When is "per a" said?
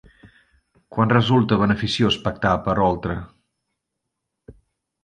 2.65-2.85